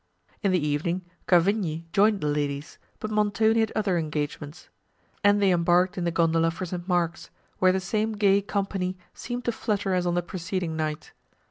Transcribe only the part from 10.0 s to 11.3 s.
on the preceding night.